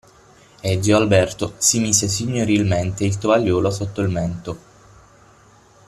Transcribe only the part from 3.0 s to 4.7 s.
il tovagliolo sotto il mento.